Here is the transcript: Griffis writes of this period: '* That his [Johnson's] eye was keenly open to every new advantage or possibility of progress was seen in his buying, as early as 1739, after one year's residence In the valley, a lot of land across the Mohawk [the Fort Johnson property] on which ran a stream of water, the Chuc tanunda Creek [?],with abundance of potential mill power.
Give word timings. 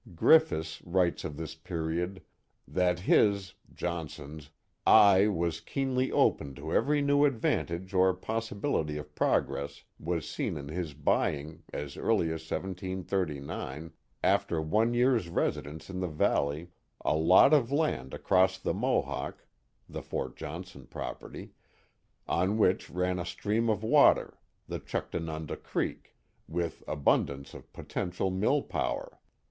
Griffis 0.15 0.81
writes 0.83 1.23
of 1.23 1.37
this 1.37 1.53
period: 1.53 2.23
'* 2.45 2.67
That 2.77 3.01
his 3.01 3.53
[Johnson's] 3.71 4.49
eye 4.83 5.27
was 5.27 5.61
keenly 5.61 6.11
open 6.11 6.55
to 6.55 6.73
every 6.73 7.03
new 7.03 7.23
advantage 7.23 7.93
or 7.93 8.11
possibility 8.15 8.97
of 8.97 9.13
progress 9.13 9.83
was 9.99 10.27
seen 10.27 10.57
in 10.57 10.69
his 10.69 10.95
buying, 10.95 11.61
as 11.71 11.97
early 11.97 12.33
as 12.33 12.41
1739, 12.49 13.91
after 14.23 14.59
one 14.59 14.95
year's 14.95 15.29
residence 15.29 15.87
In 15.87 15.99
the 15.99 16.07
valley, 16.07 16.69
a 17.05 17.15
lot 17.15 17.53
of 17.53 17.71
land 17.71 18.15
across 18.15 18.57
the 18.57 18.73
Mohawk 18.73 19.45
[the 19.87 20.01
Fort 20.01 20.35
Johnson 20.35 20.87
property] 20.87 21.51
on 22.27 22.57
which 22.57 22.89
ran 22.89 23.19
a 23.19 23.25
stream 23.25 23.69
of 23.69 23.83
water, 23.83 24.39
the 24.67 24.79
Chuc 24.79 25.11
tanunda 25.11 25.61
Creek 25.61 26.15
[?],with 26.49 26.81
abundance 26.87 27.53
of 27.53 27.71
potential 27.71 28.31
mill 28.31 28.63
power. 28.63 29.19